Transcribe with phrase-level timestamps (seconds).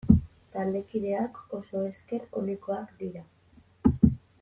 [0.55, 3.25] Taldekideak oso esker onekoak dira.